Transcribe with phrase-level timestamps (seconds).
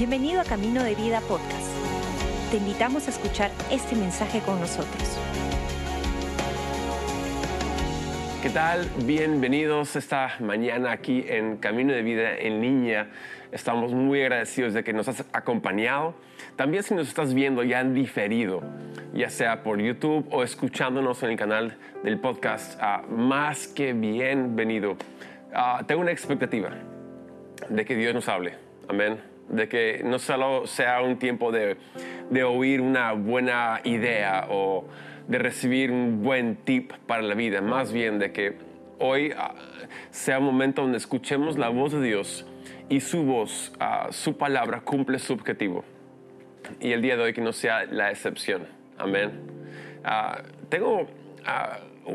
[0.00, 1.70] Bienvenido a Camino de Vida Podcast.
[2.50, 5.18] Te invitamos a escuchar este mensaje con nosotros.
[8.42, 8.88] ¿Qué tal?
[9.04, 13.10] Bienvenidos esta mañana aquí en Camino de Vida en línea.
[13.52, 16.14] Estamos muy agradecidos de que nos has acompañado.
[16.56, 18.62] También si nos estás viendo ya han diferido,
[19.12, 24.96] ya sea por YouTube o escuchándonos en el canal del podcast, ah, más que bienvenido.
[25.52, 26.70] Ah, tengo una expectativa
[27.68, 28.54] de que Dios nos hable.
[28.88, 31.76] Amén de que no solo sea un tiempo de,
[32.30, 34.84] de, oír una buena idea o
[35.26, 38.56] de recibir un buen tip para la vida, más bien de que
[38.98, 39.54] hoy ah,
[40.10, 42.46] sea un momento donde escuchemos la voz de Dios
[42.88, 45.84] y su voz, ah, su palabra cumple su objetivo.
[46.80, 48.66] Y el día de hoy que no sea la excepción.
[48.98, 49.32] Amén.
[50.04, 51.08] Ah, tengo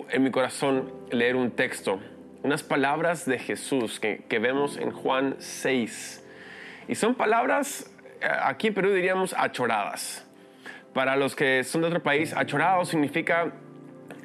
[0.10, 2.00] en mi corazón leer un texto,
[2.44, 6.25] unas palabras de Jesús que, que vemos en Juan 6
[6.88, 7.92] y son palabras,
[8.22, 10.26] eh, aquí en Perú diríamos achoradas.
[10.94, 13.52] Para los que son de otro país, achorado significa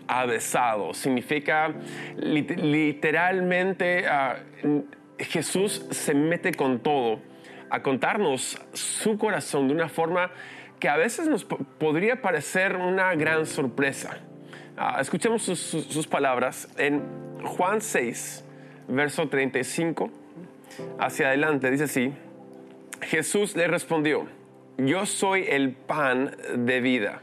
[0.06, 1.72] avesado, significa
[2.16, 4.36] literalmente ah,
[5.18, 7.20] Jesús se mete con todo
[7.70, 10.30] a contarnos su corazón de una forma
[10.80, 14.18] que a veces nos podría parecer una gran sorpresa.
[14.76, 17.02] Ah, escuchemos sus, sus palabras en
[17.44, 18.44] Juan 6,
[18.88, 20.10] verso 35
[20.98, 21.70] hacia adelante.
[21.70, 22.12] Dice así.
[23.02, 24.26] Jesús le respondió,
[24.78, 27.22] yo soy el pan de vida.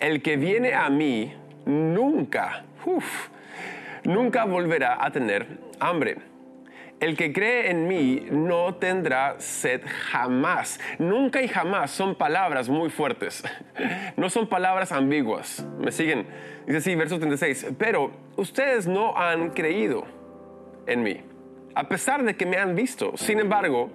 [0.00, 1.34] El que viene a mí
[1.66, 2.64] nunca,
[4.04, 5.46] nunca volverá a tener
[5.80, 6.16] hambre.
[7.00, 10.80] El que cree en mí no tendrá sed jamás.
[10.98, 13.42] Nunca y jamás son palabras muy fuertes.
[14.16, 15.66] No son palabras ambiguas.
[15.78, 16.26] ¿Me siguen?
[16.66, 17.74] Dice así, verso 36.
[17.76, 20.04] Pero ustedes no han creído
[20.86, 21.20] en mí,
[21.74, 23.16] a pesar de que me han visto.
[23.16, 23.90] Sin embargo,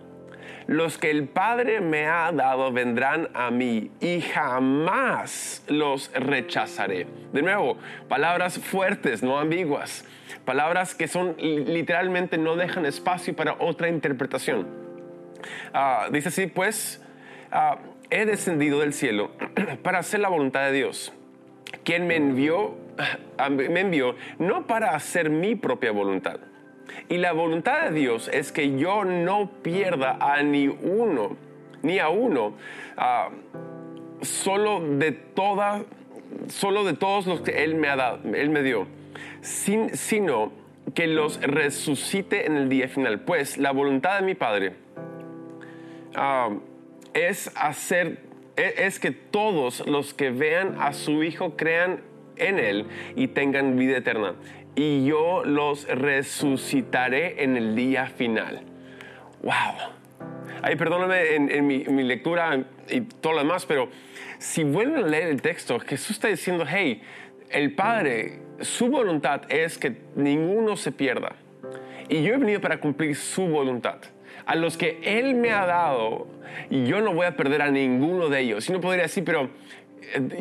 [0.68, 7.08] los que el Padre me ha dado vendrán a mí y jamás los rechazaré.
[7.34, 7.78] De nuevo,
[8.08, 10.06] palabras fuertes, no ambiguas.
[10.46, 14.68] Palabras que son literalmente no dejan espacio para otra interpretación.
[15.74, 17.04] Ah, dice así, pues,
[17.52, 19.32] ah, he descendido del cielo
[19.84, 21.14] para hacer la voluntad de Dios.
[21.84, 22.78] Quien me envió,
[23.38, 26.40] ah, me envió no para hacer mi propia voluntad
[27.08, 31.36] y la voluntad de Dios es que yo no pierda a ni uno,
[31.82, 32.54] ni a uno,
[32.98, 33.30] ah,
[34.22, 35.84] solo de toda,
[36.48, 38.88] solo de todos los que Él me ha dado, Él me dio,
[39.42, 40.52] sino
[40.94, 43.22] que los resucite en el día final.
[43.22, 44.74] Pues la voluntad de mi Padre
[46.16, 46.50] ah,
[47.14, 48.24] es hacer,
[48.56, 52.02] e, es que todos los que vean a su Hijo crean
[52.36, 54.36] en Él y tengan vida eterna
[54.80, 58.62] y yo los resucitaré en el día final.
[59.44, 59.54] ¡Wow!
[60.62, 63.90] Ay, perdóname en, mi, lectura y todo lo demás, pero
[64.38, 67.02] si vuelven a leer el texto, Jesús está diciendo, hey,
[67.50, 71.36] el Padre, su voluntad es que ninguno se pierda.
[72.08, 73.98] Y yo he venido para cumplir su voluntad.
[74.46, 76.28] A los que Él me ha dado,
[76.70, 78.70] yo no voy a perder a ninguno de ellos.
[78.70, 79.50] Y no podría decir, pero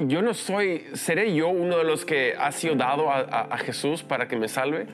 [0.07, 4.29] yo no soy, ¿seré yo uno de los que ha sido dado a, Jesús para
[4.29, 4.87] que me salve?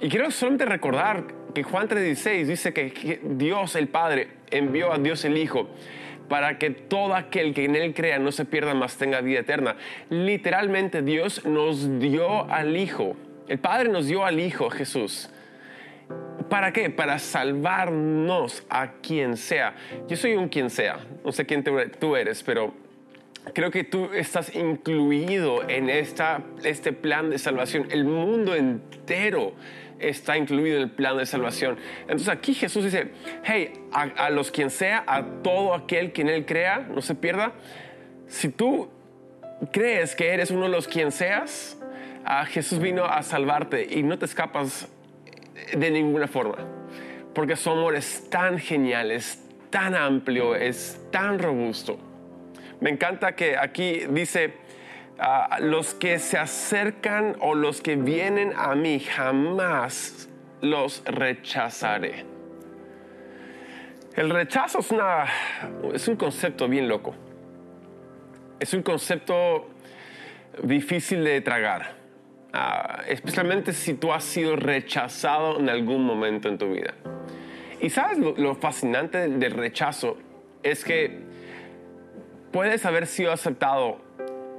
[0.00, 5.24] Y quiero solamente recordar que Juan 3:16 dice que Dios el Padre envió a Dios
[5.24, 5.68] el Hijo
[6.28, 9.76] para que todo aquel que en Él crea no se pierda más, tenga vida eterna.
[10.10, 13.16] Literalmente Dios nos dio al Hijo.
[13.48, 15.30] El Padre nos dio al Hijo Jesús.
[16.48, 16.90] ¿Para qué?
[16.90, 19.74] Para salvarnos a quien sea.
[20.06, 20.98] Yo soy un quien sea.
[21.24, 21.64] No sé quién
[21.98, 22.72] tú eres, pero
[23.54, 27.88] creo que tú estás incluido en esta, este plan de salvación.
[27.90, 29.52] El mundo entero
[29.98, 31.76] está incluido en el plan de salvación.
[32.02, 33.12] Entonces aquí Jesús dice,
[33.44, 37.52] hey, a, los quien sea, a todo aquel quien Él crea, no se pierda.
[38.26, 38.88] Si tú
[39.72, 41.78] crees que eres uno de los quien seas,
[42.24, 44.88] a Jesús vino a salvarte y no te escapas
[45.76, 46.58] de ninguna forma.
[47.34, 51.98] Porque su amor es tan genial, es tan amplio, es tan robusto
[52.80, 54.54] me encanta que aquí dice,
[55.18, 60.28] ah, los que se acercan o los que vienen a mí jamás
[60.60, 62.24] los rechazaré.
[64.14, 64.80] El rechazo
[65.92, 67.14] es, un concepto bien loco.
[68.58, 69.68] Es un concepto
[70.62, 71.94] difícil de tragar,
[72.52, 76.94] ah, especialmente si tú has sido rechazado en algún momento en tu vida.
[77.80, 80.16] Y sabes lo fascinante del rechazo
[80.64, 81.27] es que
[82.52, 83.98] puedes haber sido aceptado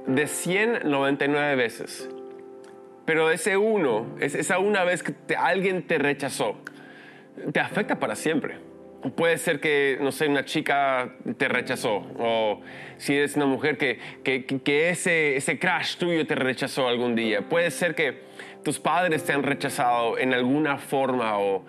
[0.06, 2.08] de 199 veces,
[3.04, 6.56] pero ese uno, esa una vez que alguien te rechazó,
[7.52, 8.58] te afecta para siempre.
[9.16, 12.60] puede ser que, no sé, una chica te rechazó, o
[12.98, 17.48] si eres una mujer que, que, ese, ese crash tuyo te rechazó algún día.
[17.48, 18.24] Puede ser que
[18.62, 21.64] tus padres te han rechazado en alguna forma, o,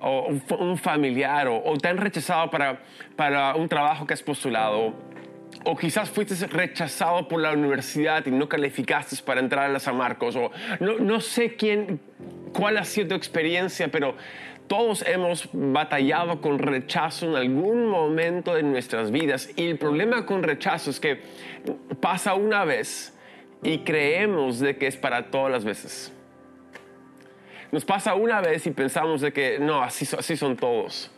[0.00, 0.26] o
[0.58, 2.82] un familiar, o, o, te han rechazado para,
[3.14, 5.11] para un trabajo que has postulado.
[5.64, 9.96] O quizás fuiste rechazado por la universidad y no calificaste para entrar a la San
[9.96, 10.34] Marcos.
[10.36, 10.50] O
[10.80, 12.00] no, no sé quién,
[12.52, 14.16] cuál ha sido tu experiencia, pero
[14.66, 20.42] todos hemos batallado con rechazo en algún momento de nuestras vidas y el problema con
[20.42, 21.20] rechazo es que
[22.00, 23.14] pasa una vez
[23.62, 26.12] y creemos de que es para todas las veces.
[27.70, 31.10] Nos pasa una vez y pensamos de que no, así, así son todos.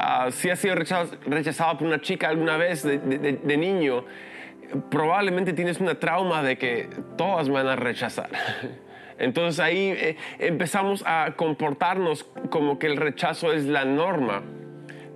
[0.00, 4.04] Uh, si has sido rechazado, por una chica alguna vez de, de niño,
[4.90, 8.30] probablemente tienes una trauma de que todas van a rechazar.
[9.20, 14.42] Entonces ahí eh, empezamos a comportarnos como que el rechazo es la norma.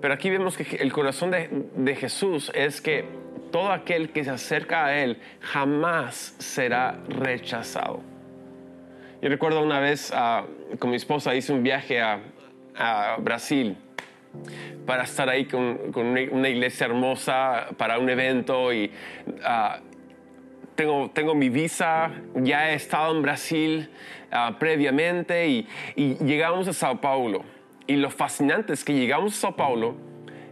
[0.02, 3.06] Pero aquí vemos que el corazón de, Jesús es que
[3.50, 8.02] todo aquel que se acerca a Él jamás será rechazado.
[9.22, 10.44] Yo recuerdo una vez ah,
[10.78, 12.20] con mi esposa hice un viaje a,
[13.20, 13.76] Brasil
[14.86, 18.90] para estar ahí con, una, iglesia hermosa para un evento y
[19.28, 19.94] uh,
[20.74, 23.90] tengo, tengo mi visa, ya he estado en Brasil
[24.30, 25.66] ah, previamente y,
[25.96, 27.44] llegamos a Sao Paulo.
[27.86, 29.94] Y lo fascinante es que llegamos a Sao Paulo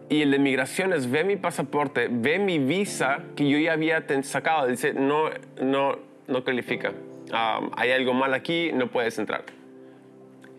[0.09, 4.67] y el de migraciones ve mi pasaporte, ve mi visa que yo ya había sacado,
[4.67, 5.31] dice, no,
[5.61, 5.99] no,
[6.29, 6.93] no califica.
[7.33, 9.45] Ah, hay algo mal aquí, no puedes entrar.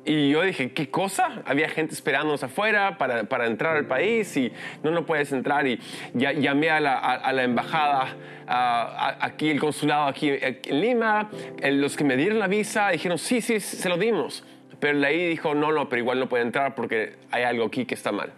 [0.05, 1.41] Y yo dije, ¿qué cosa?
[1.45, 4.51] Había gente esperándonos afuera para, para entrar al país y
[4.83, 5.65] no, no puedes entrar.
[5.65, 5.79] Y
[6.13, 11.29] ya, llamé a la, a, la embajada, aquí el consulado aquí en Lima,
[11.61, 14.43] los que me dieron la visa dijeron, sí, sí, se lo dimos.
[14.81, 17.85] Pero la ahí dijo, no, no, pero igual no puede entrar porque hay algo aquí
[17.85, 18.33] que está mal.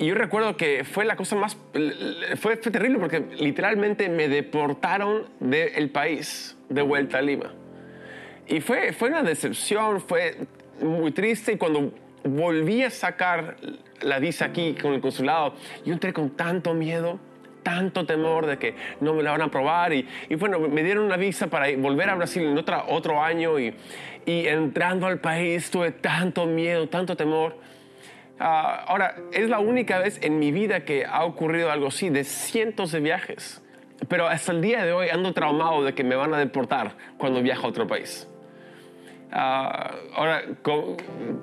[0.00, 1.56] Y yo recuerdo que fue la cosa más,
[2.40, 7.54] fue, fue terrible porque literalmente me deportaron del país de vuelta a Lima.
[8.48, 10.36] Y fue, fue una decepción, fue
[10.80, 11.52] muy triste.
[11.52, 11.92] Y cuando
[12.24, 13.56] volví a sacar
[14.00, 15.54] la visa aquí con el consulado,
[15.84, 17.18] yo entré con tanto miedo,
[17.62, 19.92] tanto temor de que no me la van a aprobar.
[19.92, 23.58] Y, y bueno, me dieron una visa para volver a Brasil en otra, otro año.
[23.58, 23.74] Y,
[24.26, 27.56] y, entrando al país tuve tanto miedo, tanto temor.
[28.38, 32.22] Ah, ahora, es la única vez en mi vida que ha ocurrido algo así, de
[32.22, 33.62] cientos de viajes.
[34.08, 37.42] Pero hasta el día de hoy ando traumado de que me van a deportar cuando
[37.42, 38.28] viajo a otro país.
[39.32, 40.42] Ah, ahora,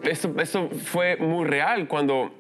[0.04, 2.32] esto, fue muy real cuando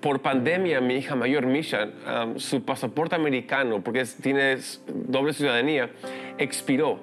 [0.00, 1.88] por pandemia mi hija mayor, Misha,
[2.24, 4.56] um, su pasaporte americano, porque tiene
[4.86, 5.90] doble ciudadanía,
[6.38, 7.00] expiró.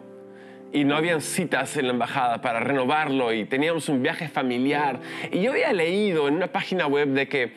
[0.72, 5.00] Y no habían citas en la embajada para renovarlo y teníamos un viaje familiar.
[5.32, 7.54] Y yo había leído en una página web de que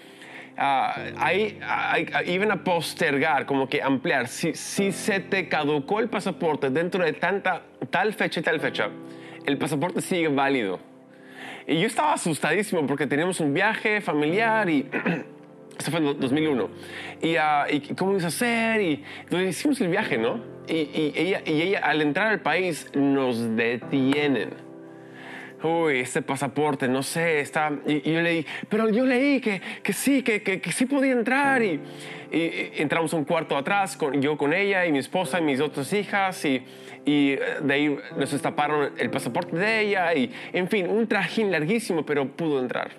[0.57, 4.29] uh, iban a postergar, como que ampliar.
[4.29, 8.91] Si, si se te caducó el pasaporte dentro de tanta, tal fecha y tal fecha,
[9.47, 10.79] el pasaporte sigue válido.
[11.67, 14.89] Y yo estaba asustadísimo porque teníamos un viaje familiar y
[15.79, 16.69] eso fue en 2001.
[17.23, 17.41] Y, uh,
[17.71, 20.41] y cómo íbamos a hacer y entonces hicimos el viaje, ¿no?
[20.69, 24.70] Y, ella, y ella al entrar al país nos detienen
[25.63, 27.73] uy, este pasaporte, no sé, está...
[27.87, 31.81] Y, yo leí, pero yo leí que, que sí, que, que, sí podía entrar y,
[32.33, 35.93] y, entramos un cuarto atrás, con, yo con ella y mi esposa y mis otras
[35.93, 36.63] hijas y,
[37.05, 42.05] y de ahí nos destaparon el pasaporte de ella y, en fin, un trajín larguísimo,
[42.05, 42.91] pero pudo entrar.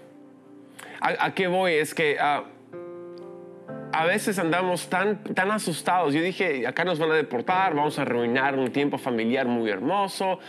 [0.99, 1.73] ¿A, qué voy?
[1.73, 2.17] Es que...
[2.19, 2.61] Uh,
[3.93, 6.13] a veces andamos tan, tan asustados.
[6.13, 10.39] Yo dije, acá nos van a deportar, vamos a arruinar un tiempo familiar muy hermoso.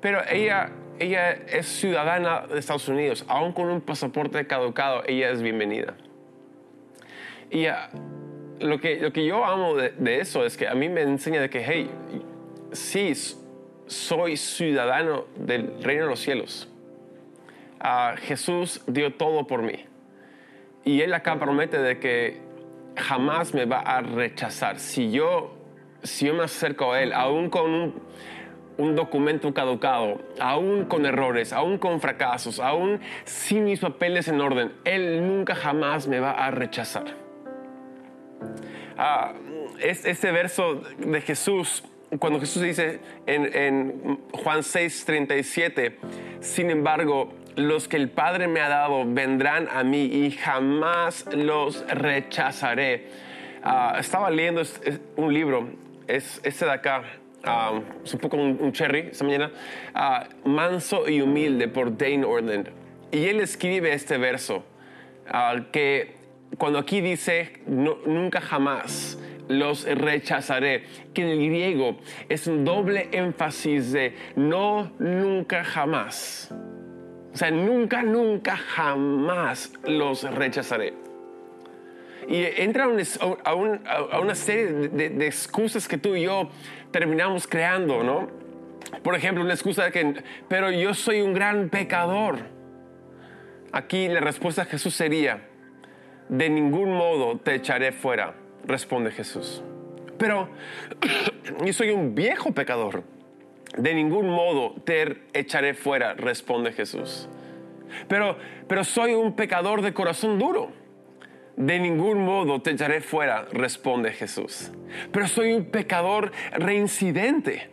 [0.00, 5.42] Pero ella ella es ciudadana de Estados Unidos, aún con un pasaporte caducado, ella es
[5.42, 5.94] bienvenida.
[7.50, 7.66] Y
[8.60, 11.50] lo, que, lo que yo amo de, eso es que a mí me enseña de
[11.50, 11.90] que, hey,
[12.72, 13.12] sí,
[13.86, 16.68] soy ciudadano del reino de los cielos.
[17.78, 19.84] Ah, Jesús dio todo por mí.
[20.84, 22.40] Y Él acá promete de que
[22.96, 24.78] jamás me va a rechazar.
[24.78, 25.54] Si yo,
[26.02, 27.94] si yo me acerco a Él, aún con un
[28.78, 34.72] un documento caducado, aún con errores, aún con fracasos, aún sin mis papeles en orden,
[34.84, 37.04] Él nunca jamás me va a rechazar.
[38.96, 39.32] Ah,
[39.80, 41.84] es, este verso de Jesús,
[42.18, 45.98] cuando Jesús dice en, en Juan 6, 37,
[46.40, 51.84] sin embargo, los que el Padre me ha dado vendrán a mí y jamás los
[51.88, 53.08] rechazaré.
[53.62, 54.62] Ah, estaba leyendo
[55.16, 55.68] un libro,
[56.06, 57.02] es este de acá,
[58.04, 59.50] es un poco un, cherry esta mañana,
[60.44, 62.68] Manso y humilde por Dane Orland.
[63.10, 64.64] Y él escribe este verso.
[65.28, 66.22] ah, que
[66.58, 69.18] cuando aquí dice nunca jamás
[69.48, 71.96] los rechazaré, que en el griego
[72.28, 76.54] es un doble énfasis de no, nunca, jamás.
[77.32, 81.01] O sea, nunca, nunca, jamás los rechazaré.
[82.28, 82.84] Y entra
[83.44, 86.50] a, una serie de, excusas que tú y yo
[86.90, 88.28] terminamos creando, ¿no?
[89.02, 92.38] Por ejemplo, una excusa de que, pero yo soy un gran pecador.
[93.72, 95.48] Aquí la respuesta de Jesús sería,
[96.28, 99.62] de ningún modo te echaré fuera, responde Jesús.
[100.18, 100.48] Pero
[101.64, 103.02] yo soy un viejo pecador.
[103.76, 107.28] De ningún modo te echaré fuera, responde Jesús.
[108.08, 108.36] Pero,
[108.68, 110.81] pero soy un pecador de corazón duro.
[111.56, 114.70] De ningún modo te echaré fuera, responde Jesús.
[115.12, 117.70] Pero soy un pecador reincidente.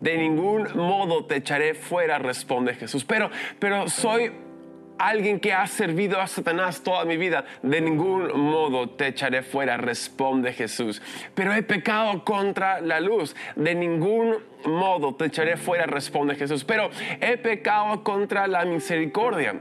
[0.00, 3.04] De ningún modo te echaré fuera, responde Jesús.
[3.04, 4.32] Pero, pero soy
[4.98, 9.76] alguien que ha servido a Satanás toda mi vida, de ningún modo te echaré fuera,
[9.76, 11.00] responde Jesús.
[11.34, 16.64] Pero he pecado contra la luz, de ningún modo te echaré fuera, responde Jesús.
[16.64, 19.54] Pero he pecado contra la misericordia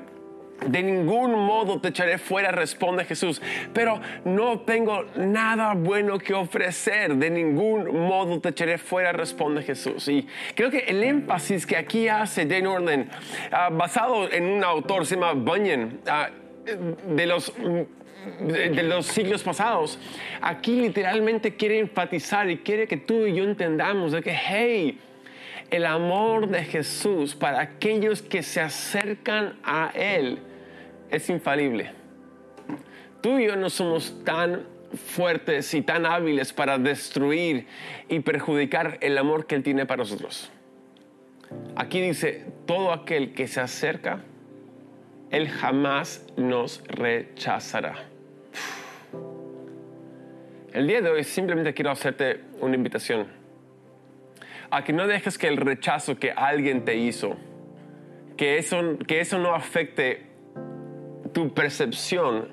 [0.66, 3.42] de ningún modo te echaré fuera, responde Jesús.
[3.74, 7.16] Pero no tengo nada bueno que ofrecer.
[7.16, 10.08] De ningún modo te echaré fuera, responde Jesús.
[10.08, 13.10] Y creo que el énfasis que aquí hace Jane Orland,
[13.52, 16.30] ah, basado en un autor, se llama Bunyan, ah,
[17.08, 17.54] de los
[18.42, 19.98] de los siglos pasados,
[20.42, 25.00] aquí literalmente quiere enfatizar y quiere que tú y yo entendamos de que, hey,
[25.70, 30.40] el amor de Jesús para aquellos que se acercan a Él
[31.10, 31.92] es infalible.
[33.22, 37.68] Tú y yo no somos tan fuertes y tan hábiles para destruir
[38.08, 40.52] y perjudicar el amor que Él tiene para nosotros.
[41.76, 44.22] Aquí dice, todo aquel que se acerca,
[45.32, 47.96] Él jamás nos rechazará.
[50.74, 53.28] El día de hoy simplemente quiero hacerte una invitación
[54.70, 57.36] a que no dejes que el rechazo que alguien te hizo,
[58.36, 60.27] que eso, que eso no afecte
[61.38, 62.48] tu percepción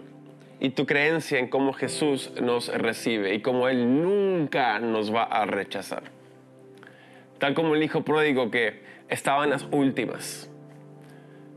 [0.61, 5.47] y tu creencia en cómo Jesús nos recibe y cómo Él nunca nos va a
[5.47, 6.03] rechazar.
[7.39, 10.51] Tal como el hijo pródigo que estaba en las últimas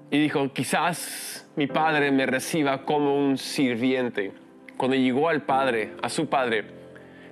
[0.10, 4.31] y dijo, quizás mi padre me reciba como un sirviente.
[4.77, 6.63] Cuando llegó al padre, a su padre,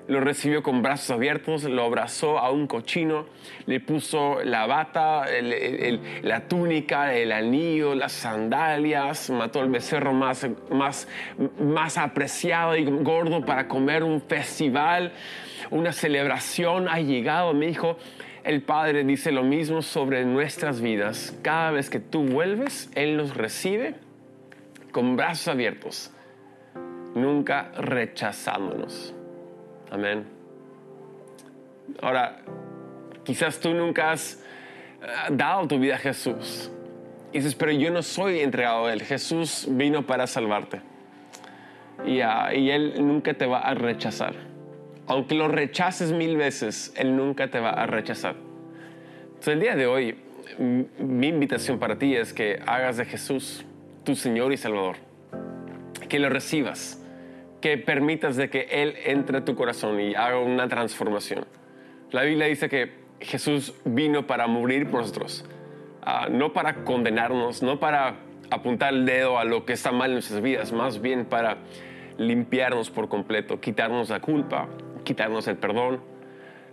[0.08, 3.26] lo recibió con brazos abiertos, lo abrazó a un cochino,
[3.66, 5.26] le puso la bata,
[6.22, 11.08] la túnica, el anillo, las sandalias, mató al becerro más, más,
[11.60, 15.14] más apreciado y gordo para comer un festival,
[15.72, 17.54] una celebración ha llegado.
[17.54, 17.98] Me dijo,
[18.44, 21.36] el Padre dice lo mismo sobre nuestras vidas.
[21.42, 23.96] Cada vez que tú vuelves, Él nos recibe
[24.92, 26.12] con brazos abiertos,
[27.16, 29.16] nunca rechazándonos.
[29.92, 30.26] Amén.
[32.02, 32.40] Ahora,
[33.24, 34.44] quizás tú nunca has
[35.02, 36.72] eh, dado tu vida a Jesús.
[37.32, 39.02] Y dices, pero yo no soy entregado a Él.
[39.02, 40.82] Jesús vino para salvarte.
[42.06, 44.34] Y, ah, y Él nunca te va a rechazar.
[45.08, 48.36] Aunque lo rechaces mil veces, Él nunca te va a rechazar.
[49.26, 50.18] Entonces, el día de hoy,
[50.58, 53.66] mi invitación para ti es que hagas de Jesús
[54.04, 54.96] tu Señor y Salvador.
[56.10, 57.05] Que lo recibas
[57.66, 61.48] que permitas de que Él entre a tu corazón y haga una transformación.
[62.12, 65.44] La Biblia dice que Jesús vino para morir por nosotros,
[66.04, 68.18] ah, no para condenarnos, no para
[68.52, 71.58] apuntar el dedo a lo que está mal en nuestras vidas, más bien para
[72.20, 74.68] limpiarnos por completo, quitarnos la culpa,
[75.04, 76.02] quitarnos el perdón,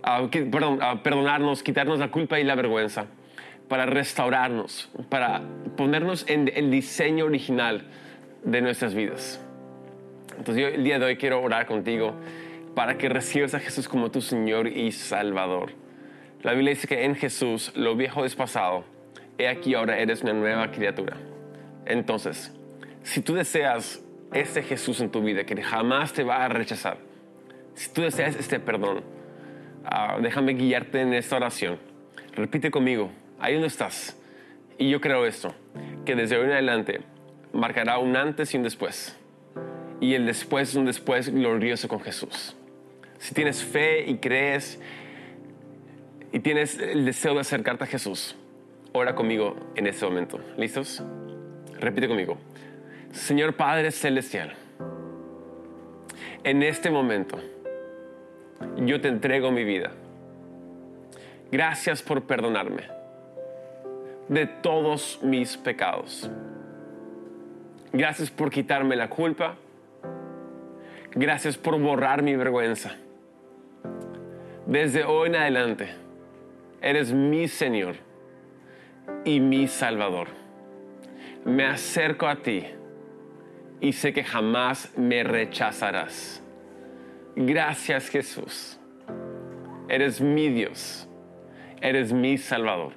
[0.03, 3.07] uh, perdón perdonarnos, quitarnos la culpa y la vergüenza,
[3.67, 5.41] para restaurarnos, para
[5.75, 7.81] ponernos en el diseño original
[8.43, 9.43] de nuestras vidas.
[10.37, 12.13] Entonces yo el día de hoy quiero orar contigo
[12.75, 15.71] para que recibas a Jesús como tu Señor y Salvador.
[16.41, 18.83] La Biblia dice que en Jesús lo viejo es pasado.
[19.37, 21.17] He aquí ahora eres una nueva criatura.
[21.85, 22.53] Entonces,
[23.03, 26.97] si tú deseas este Jesús en tu vida, que jamás te va a rechazar,
[27.75, 29.03] si tú deseas este perdón,
[29.85, 31.77] ah, déjame guiarte en esta oración.
[32.35, 34.19] Repite conmigo, ahí donde estás.
[34.77, 35.53] Y yo creo esto,
[36.05, 37.01] que desde hoy en adelante
[37.53, 39.17] marcará un antes y un después
[40.03, 42.57] y el después es un después glorioso con Jesús.
[43.19, 44.77] Si tienes fe y crees
[46.33, 48.35] y tienes el deseo de acercarte a Jesús,
[48.91, 50.41] ora conmigo en este momento.
[50.57, 51.01] ¿Listos?
[51.79, 52.37] Repite conmigo.
[53.13, 54.53] Señor Padre Celestial,
[56.43, 57.39] en este momento
[58.79, 59.93] yo te entrego mi vida.
[61.49, 62.89] Gracias por perdonarme
[64.27, 66.29] de todos mis pecados.
[67.93, 69.55] Gracias por quitarme la culpa.
[71.15, 72.95] Gracias por borrar mi vergüenza.
[74.65, 75.89] Desde hoy en adelante,
[76.81, 77.95] eres mi Señor
[79.23, 80.27] y mi Salvador.
[81.45, 82.65] Me acerco a ti
[83.79, 86.41] y sé que jamás me rechazarás.
[87.35, 88.79] Gracias Jesús.
[89.89, 91.07] Eres mi Dios.
[91.81, 92.93] Eres mi Salvador.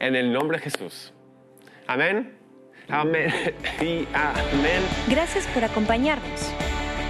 [0.00, 1.14] En el nombre de Jesús.
[1.86, 2.36] Amén.
[2.88, 3.32] Amén.
[3.80, 4.82] Y amén.
[5.08, 6.52] Gracias por acompañarnos.